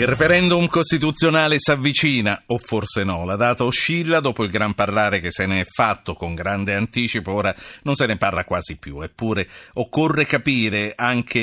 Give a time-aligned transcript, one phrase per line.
[0.00, 3.26] Il referendum costituzionale si avvicina, o forse no.
[3.26, 7.34] La data oscilla dopo il gran parlare che se ne è fatto con grande anticipo,
[7.34, 9.02] ora non se ne parla quasi più.
[9.02, 11.38] Eppure occorre capire anche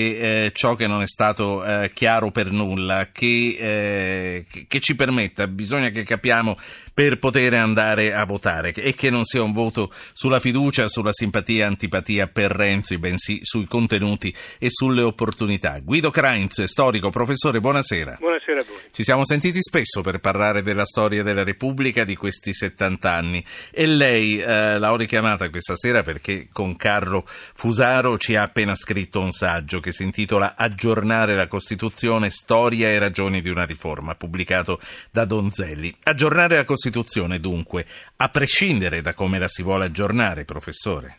[0.45, 5.45] eh, ciò che non è stato eh, chiaro per nulla, che, eh, che ci permetta,
[5.45, 6.57] bisogna che capiamo
[6.95, 11.67] per poter andare a votare e che non sia un voto sulla fiducia, sulla simpatia,
[11.67, 15.79] antipatia per Renzi, bensì sui contenuti e sulle opportunità.
[15.79, 18.17] Guido Krainz, storico, professore, buonasera.
[18.19, 18.79] Buonasera a voi.
[18.91, 23.85] Ci siamo sentiti spesso per parlare della storia della Repubblica di questi 70 anni e
[23.85, 29.31] lei eh, l'ho richiamata questa sera perché con Carlo Fusaro ci ha appena scritto un
[29.31, 34.79] saggio che si intitola Aggiornare la Costituzione, storia e ragioni di una riforma, pubblicato
[35.11, 35.95] da Donzelli.
[36.03, 37.85] Aggiornare la Costituzione, dunque,
[38.17, 41.17] a prescindere da come la si vuole aggiornare, professore?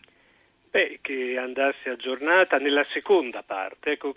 [0.71, 3.93] Beh, che andasse aggiornata nella seconda parte.
[3.93, 4.13] Ecco,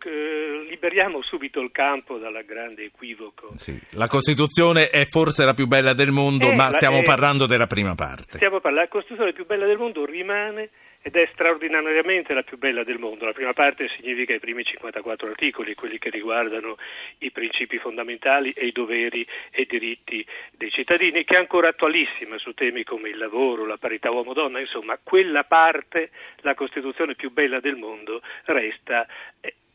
[0.68, 3.52] liberiamo subito il campo dal grande equivoco.
[3.56, 3.80] Sì.
[3.92, 7.46] La Costituzione è forse la più bella del mondo, eh, ma stiamo la, eh, parlando
[7.46, 8.36] della prima parte.
[8.36, 10.68] Stiamo parlando, la Costituzione più bella del mondo rimane
[11.02, 13.24] ed è straordinariamente la più bella del mondo.
[13.24, 16.76] La prima parte significa i primi 54 articoli, quelli che riguardano
[17.18, 22.38] i principi fondamentali e i doveri e i diritti dei cittadini, che è ancora attualissima
[22.38, 26.10] su temi come il lavoro, la parità uomo-donna, insomma, quella parte,
[26.42, 29.06] la Costituzione più bella del mondo, resta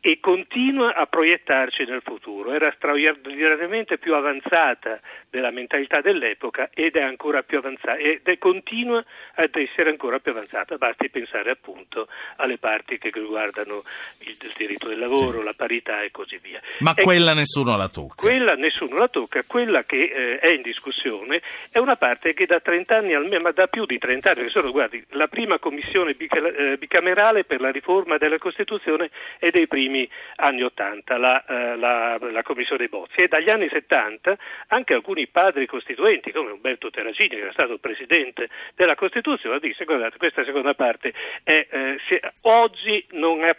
[0.00, 2.52] e continua a proiettarci nel futuro.
[2.52, 9.04] Era straordinariamente più avanzata della mentalità dell'epoca ed è ancora più avanzata ed è continua
[9.34, 10.76] ad essere ancora più avanzata.
[10.76, 13.82] Basti pensare appunto alle parti che riguardano
[14.20, 15.44] il, il diritto del lavoro, sì.
[15.44, 16.60] la parità e così via.
[16.78, 18.14] Ma e quella nessuno la tocca.
[18.22, 22.60] Quella nessuno la tocca, quella che eh, è in discussione è una parte che da
[22.60, 26.76] 30 anni almeno, ma da più di 30 anni, sono, guardi, la prima commissione eh,
[26.78, 32.18] bicamerale per la riforma della Costituzione è dei primi primi anni 80, la, eh, la,
[32.20, 33.16] la Commissione Bozzi.
[33.16, 34.36] E dagli anni 70
[34.68, 40.18] anche alcuni padri costituenti, come Umberto Terracini, che era stato presidente della Costituzione, disse: Guardate,
[40.18, 43.04] questa seconda parte è, eh, se, oggi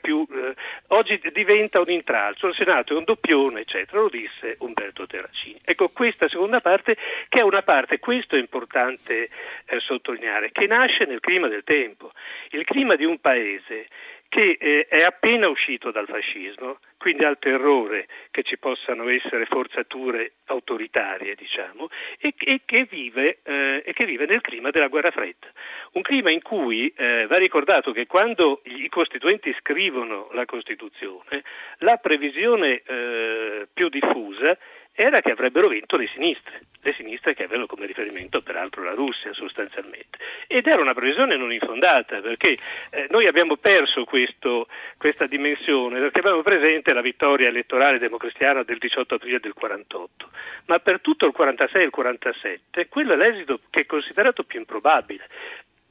[0.01, 0.53] più, eh,
[0.89, 4.01] oggi diventa un intralcio, il Senato è un doppione, eccetera.
[4.01, 5.59] Lo disse Umberto Terracini.
[5.63, 6.95] Ecco, questa seconda parte,
[7.27, 9.29] che è una parte, questo è importante
[9.65, 12.11] eh, sottolineare, che nasce nel clima del tempo.
[12.51, 13.87] Il clima di un paese
[14.29, 20.33] che eh, è appena uscito dal fascismo, quindi al terrore che ci possano essere forzature
[20.45, 25.47] autoritarie, diciamo, e, e, che, vive, eh, e che, vive, nel clima della guerra fredda.
[25.93, 31.43] Un clima in cui eh, va ricordato che quando i costituenti scrivono la Costituzione,
[31.79, 34.55] la previsione eh, più diffusa
[35.01, 39.31] era che avrebbero vinto le sinistre, le sinistre che avevano come riferimento peraltro la Russia
[39.31, 40.17] sostanzialmente.
[40.45, 42.57] Ed era una previsione non infondata perché
[42.89, 44.67] eh, noi abbiamo perso questo,
[44.97, 50.29] questa dimensione perché abbiamo presente la vittoria elettorale democristiana del 18 aprile del 48,
[50.65, 54.59] ma per tutto il 46 e il 47 quello è l'esito che è considerato più
[54.59, 55.29] improbabile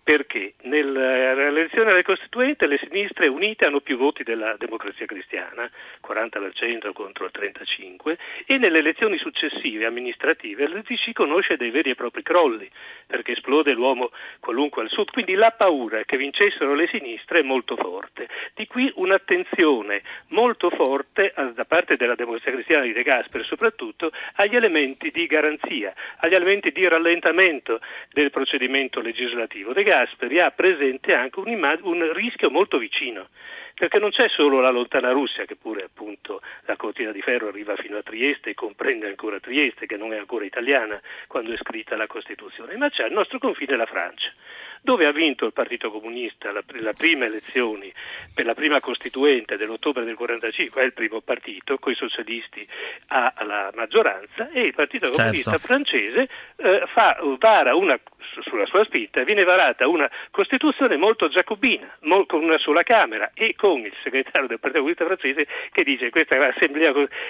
[0.08, 5.70] perché nell'elezione del Costituente le sinistre unite hanno più voti della democrazia cristiana,
[6.02, 8.16] 40% contro il 35%,
[8.46, 12.66] e nelle elezioni successive amministrative il DC conosce dei veri e propri crolli,
[13.06, 14.10] perché esplode l'uomo
[14.40, 18.28] qualunque al sud, quindi la paura che vincessero le sinistre è molto forte.
[18.54, 24.56] Di qui un'attenzione molto forte da parte della democrazia cristiana di De Gasperi soprattutto agli
[24.56, 27.78] elementi di garanzia, agli elementi di rallentamento
[28.12, 29.74] del procedimento legislativo.
[29.74, 33.28] De Gasperi ha presente anche un, immag- un rischio molto vicino,
[33.74, 37.74] perché non c'è solo la lontana Russia, che pure appunto la cortina di ferro arriva
[37.76, 41.96] fino a Trieste e comprende ancora Trieste, che non è ancora italiana quando è scritta
[41.96, 44.32] la Costituzione, ma c'è il nostro confine la Francia
[44.80, 47.92] dove ha vinto il Partito Comunista la, la prima elezioni
[48.32, 52.66] per la prima costituente dell'ottobre del 45, è il primo partito, con i socialisti
[53.08, 55.66] ha la maggioranza e il Partito Comunista certo.
[55.66, 57.98] francese eh, fa, vara una
[58.42, 61.96] sulla sua spinta, viene varata una Costituzione molto giacobina,
[62.26, 66.36] con una sola Camera e con il segretario del Partito Comunista francese che dice questa,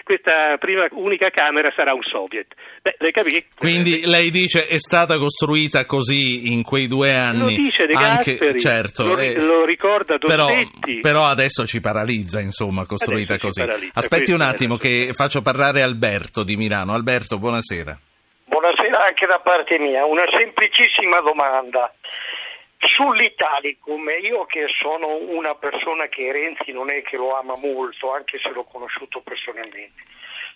[0.05, 2.55] questa prima unica Camera sarà un Soviet.
[2.83, 3.45] Beh, lei capì?
[3.57, 7.57] Quindi lei dice è stata costruita così in quei due anni.
[7.57, 11.01] Lo dice De Gasperi, certo, lo, eh, lo ricorda Dossetti.
[11.01, 13.91] Però, però, adesso ci paralizza, insomma, costruita adesso così.
[13.95, 16.93] Aspetti un attimo che faccio parlare Alberto di Milano.
[16.93, 18.08] Alberto, buonasera.
[19.09, 20.05] Anche da parte mia.
[20.05, 21.91] Una semplicissima domanda.
[22.79, 28.39] Sull'Italicum, io che sono una persona che Renzi non è che lo ama molto, anche
[28.39, 30.03] se l'ho conosciuto personalmente,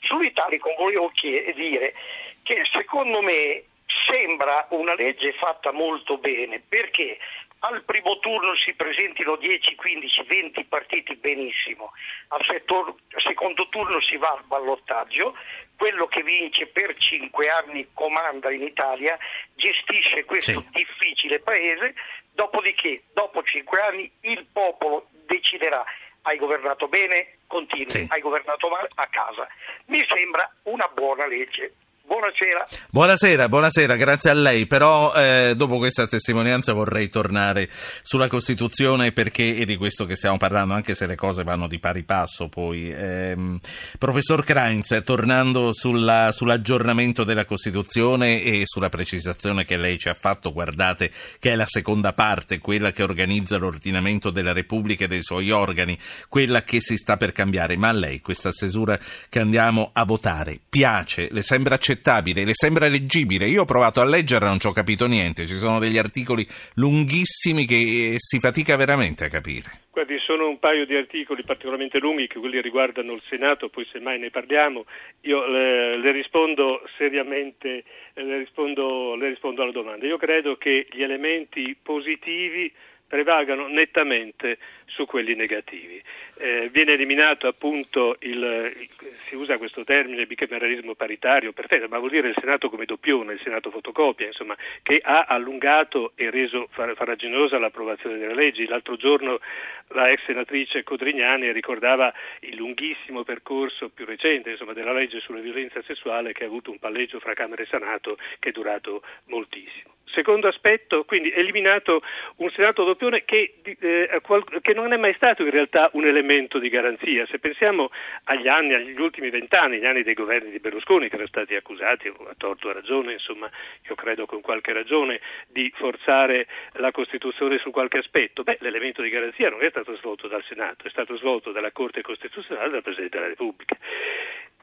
[0.03, 1.11] sull'Italicum volevo
[1.55, 1.95] dire
[2.43, 3.65] che secondo me
[4.07, 7.17] sembra una legge fatta molto bene perché
[7.65, 11.93] al primo turno si presentino 10, 15, 20 partiti benissimo,
[12.29, 15.37] al secondo turno si va al ballottaggio,
[15.77, 19.17] quello che vince per cinque anni comanda in Italia,
[19.55, 20.69] gestisce questo sì.
[20.73, 21.95] difficile paese,
[22.33, 25.85] dopodiché dopo cinque anni il popolo deciderà
[26.23, 28.07] hai governato bene, continui, sì.
[28.09, 29.47] hai governato male, a casa.
[29.87, 31.75] Mi sembra una buona legge.
[32.05, 32.67] Buonasera.
[32.91, 34.67] Buonasera, buonasera, grazie a lei.
[34.67, 37.69] Però eh, dopo questa testimonianza vorrei tornare
[38.03, 41.79] sulla Costituzione perché è di questo che stiamo parlando, anche se le cose vanno di
[41.79, 42.91] pari passo poi.
[42.91, 43.59] Eh,
[43.99, 50.53] professor Kreins, tornando sulla, sull'aggiornamento della Costituzione e sulla precisazione che lei ci ha fatto,
[50.53, 55.51] guardate che è la seconda parte, quella che organizza l'ordinamento della Repubblica e dei suoi
[55.51, 55.97] organi,
[56.29, 57.77] quella che si sta per cambiare.
[57.77, 61.29] Ma a lei questa stesura che andiamo a votare piace?
[61.31, 62.01] Le sembra accettabile?
[62.03, 63.47] Accettabile, le sembra leggibile.
[63.47, 65.47] Io ho provato a leggerla e non ci ho capito niente.
[65.47, 66.45] Ci sono degli articoli
[66.75, 69.71] lunghissimi che si fatica veramente a capire.
[69.93, 74.01] Guardi, sono un paio di articoli particolarmente lunghi che quelli riguardano il Senato, poi se
[74.01, 74.85] mai ne parliamo
[75.23, 77.85] io le, le rispondo seriamente,
[78.15, 80.07] le rispondo, le rispondo alla domanda.
[80.07, 82.73] Io credo che gli elementi positivi
[83.07, 84.57] prevalgano nettamente
[84.87, 86.03] su quelli negativi.
[86.37, 88.89] Eh, viene eliminato appunto il, il,
[89.29, 93.41] si usa questo termine bicameralismo paritario, perfetto, ma vuol dire il Senato come doppione, il
[93.43, 98.67] Senato fotocopia, insomma, che ha allungato e reso farraginosa l'approvazione delle leggi.
[98.67, 99.41] L'altro giorno
[99.89, 105.83] la ex senatrice Codrignani ricordava il lunghissimo percorso più recente insomma, della legge sulla violenza
[105.83, 109.91] sessuale che ha avuto un palleggio fra Camera e Senato che è durato moltissimo.
[110.13, 112.03] Secondo aspetto, quindi eliminato
[112.37, 114.21] un Senato doppione che, eh,
[114.61, 117.27] che, non è mai stato in realtà un elemento di garanzia.
[117.27, 117.91] Se pensiamo
[118.25, 122.09] agli anni, agli ultimi vent'anni, gli anni dei governi di Berlusconi che erano stati accusati,
[122.09, 123.51] a torto a ragione, insomma,
[123.89, 129.11] io credo con qualche ragione, di forzare la Costituzione su qualche aspetto, beh, l'elemento di
[129.11, 132.83] garanzia non è stato svolto dal Senato, è stato svolto dalla Corte Costituzionale e dal
[132.83, 133.77] Presidente della Repubblica.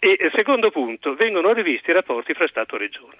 [0.01, 3.17] E secondo punto, vengono rivisti i rapporti fra Stato e Regione.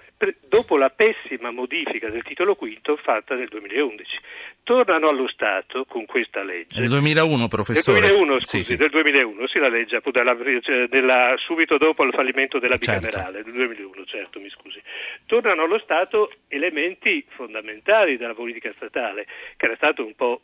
[0.48, 4.18] Dopo la pessima modifica del titolo quinto fatta nel 2011,
[4.62, 6.80] tornano allo Stato con questa legge.
[6.80, 8.00] Nel 2001, professore?
[8.00, 8.76] Nel 2001, scusi, sì, sì.
[8.76, 13.06] del 2001, sì, la legge appunto della, cioè, della, subito dopo il fallimento della certo.
[13.06, 13.50] bicamerale, certo.
[13.50, 14.80] del 2001, certo, mi scusi.
[15.26, 19.26] Tornano allo Stato elementi fondamentali della politica statale,
[19.58, 20.40] che era stato un po'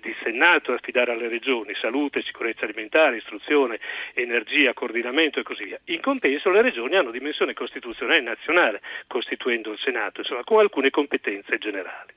[0.00, 3.80] dissennato a affidare alle regioni salute, sicurezza alimentare, istruzione,
[4.14, 5.78] energia, coordinamento e così via.
[5.86, 11.58] In compenso le regioni hanno dimensione costituzionale nazionale, costituendo il Senato, insomma, con alcune competenze
[11.58, 12.12] generali.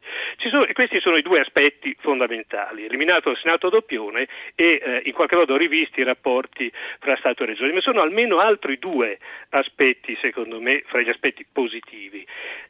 [0.50, 5.36] Sono, questi sono i due aspetti fondamentali, eliminato il Senato doppione e eh, in qualche
[5.36, 9.18] modo rivisti i rapporti fra Stato e regioni, ma sono almeno altri due
[9.50, 12.26] aspetti, secondo me, fra gli aspetti positivi.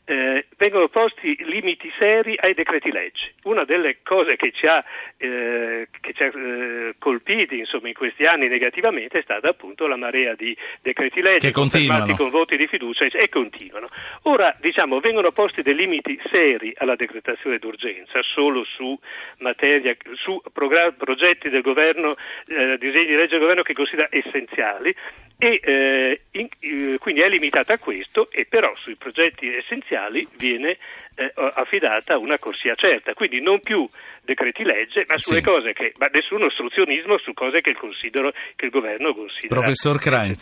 [0.06, 3.34] Eh, vengono posti limiti seri ai decreti legge.
[3.44, 4.77] Una delle cose che ci ha
[5.18, 9.96] eh, che ci ha eh, colpiti insomma, in questi anni negativamente è stata appunto la
[9.96, 13.90] marea di decreti legge confermati con voti di fiducia e continuano.
[14.24, 18.98] Ora diciamo vengono posti dei limiti seri alla decretazione d'urgenza solo su,
[19.40, 22.16] materia, su progetti del governo,
[22.48, 24.96] eh, disegni di legge del governo che considera essenziali
[25.40, 30.78] e eh, in, eh, quindi è limitata a questo e però sui progetti essenziali viene
[31.18, 33.90] eh, affidata una corsia certa, quindi non più
[34.22, 35.46] decreti legge, ma sulle sì.
[35.46, 37.78] cose che, ma nessun ostruzionismo su cose che il,
[38.56, 40.36] che il governo considera Professor Krein,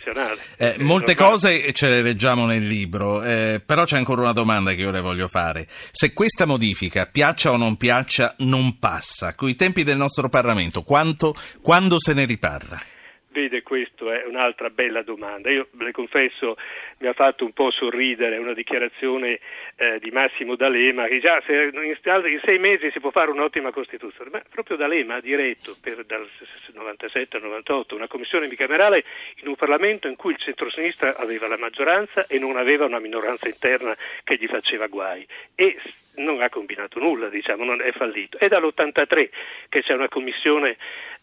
[0.58, 4.82] eh, molte cose ce le leggiamo nel libro, eh, però c'è ancora una domanda che
[4.82, 5.66] io le voglio fare.
[5.68, 11.34] Se questa modifica, piaccia o non piaccia, non passa, coi tempi del nostro Parlamento, quanto,
[11.62, 12.94] quando se ne riparla?
[13.36, 15.50] Vede, questa è un'altra bella domanda.
[15.50, 16.56] Io le confesso,
[17.00, 19.40] mi ha fatto un po' sorridere una dichiarazione
[19.76, 24.30] eh, di Massimo D'Alema che già se in, sei mesi si può fare un'ottima Costituzione.
[24.30, 26.26] Ma proprio D'Alema ha diretto per, dal
[26.72, 29.04] 97 al 98 una commissione bicamerale
[29.42, 33.48] in un Parlamento in cui il centrosinistra aveva la maggioranza e non aveva una minoranza
[33.48, 35.26] interna che gli faceva guai.
[35.54, 35.76] E
[36.16, 38.38] non ha combinato nulla, diciamo, non è fallito.
[38.38, 39.28] È dall'83
[39.68, 40.76] che c'è una commissione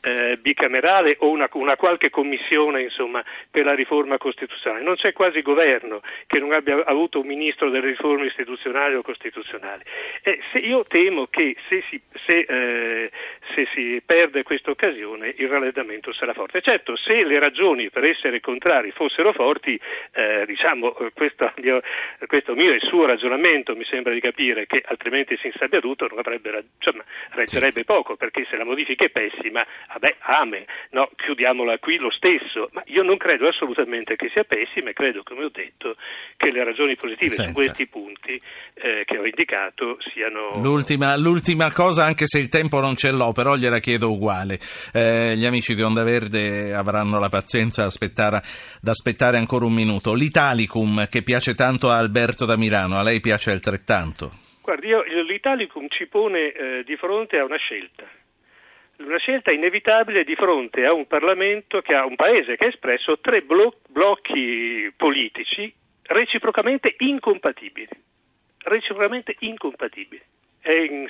[0.03, 4.83] eh, bicamerale o una, una, qualche commissione insomma, per la riforma costituzionale.
[4.83, 9.83] Non c'è quasi governo che non abbia avuto un ministro delle riforme istituzionali o costituzionali.
[10.23, 13.11] Eh, io temo che se si, se, eh,
[13.53, 16.61] se si perde questa occasione il rallentamento sarà forte.
[16.61, 19.79] Certo, se le ragioni per essere contrari fossero forti,
[20.13, 21.81] eh, diciamo, questo mio,
[22.27, 26.07] questo mio e il suo ragionamento mi sembra di capire che perché altrimenti si insabbiaduto
[26.07, 27.85] non avrebbe, insomma, reggerebbe sì.
[27.85, 32.83] poco, perché se la modifica è pessima, vabbè, ame, no, chiudiamola qui lo stesso, ma
[32.87, 35.95] io non credo assolutamente che sia pessima e credo, come ho detto,
[36.37, 37.51] che le ragioni positive Senta.
[37.51, 38.41] su questi punti
[38.75, 40.59] eh, che ho indicato siano...
[40.61, 44.59] L'ultima, l'ultima, cosa, anche se il tempo non ce l'ho, però gliela chiedo uguale.
[44.93, 48.41] Eh, gli amici di Onda Verde avranno la pazienza aspettare,
[48.81, 50.13] da aspettare ancora un minuto.
[50.13, 54.43] L'Italicum, che piace tanto a Alberto da Milano, a lei piace altrettanto?
[54.63, 58.09] Guardi, io, l'Italicum ci pone eh, di fronte a una scelta
[58.97, 63.19] una scelta inevitabile di fronte a un Parlamento che ha un paese che ha espresso
[63.19, 67.89] tre blo- blocchi politici reciprocamente incompatibili.
[68.59, 70.21] Reciprocamente incompatibili.
[70.59, 71.07] È in,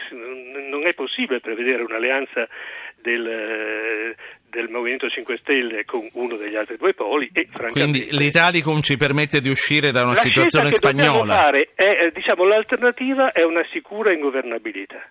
[0.70, 2.48] non è possibile prevedere un'alleanza
[2.96, 4.16] del,
[4.54, 9.42] del, Movimento 5 Stelle con uno degli altri due poli e Quindi l'Italicum ci permette
[9.42, 11.36] di uscire da una situazione spagnola.
[11.36, 15.02] Fare è, eh, diciamo, l'alternativa è una sicura ingovernabilità.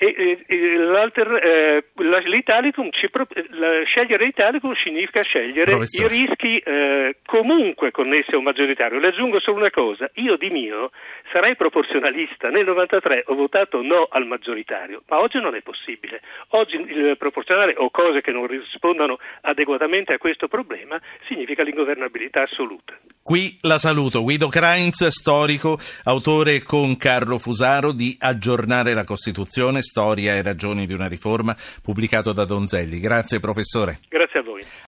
[0.00, 6.14] E, e, eh, l'Italicum ci, la, scegliere l'Italicum significa scegliere Professore.
[6.14, 9.00] i rischi eh, comunque connessi a un maggioritario.
[9.00, 10.90] Le aggiungo solo una cosa, io di mio
[11.32, 16.20] sarei proporzionalista, nel 93 ho votato no al maggioritario, ma oggi non è possibile.
[16.50, 22.96] Oggi il proporzionale o cose che non rispondano adeguatamente a questo problema significa l'ingovernabilità assoluta.
[23.20, 30.34] Qui la saluto, Guido Krainz, storico, autore con Carlo Fusaro di Aggiornare la Costituzione Storia
[30.34, 33.00] e ragioni di una riforma, pubblicato da Donzelli.
[33.00, 34.00] Grazie professore.
[34.08, 34.62] Grazie a voi.